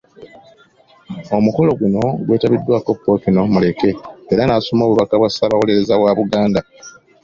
Omukolo 1.37 1.71
guno 1.79 2.03
gwetabiddwako 2.25 2.91
Ppookino 2.95 3.41
Muleke 3.53 3.91
era 4.31 4.43
n’asoma 4.45 4.83
obubaka 4.83 5.13
bwa 5.19 5.29
Ssaabawolereza 5.31 5.93
wa 6.03 6.11
Buganda. 6.19 6.61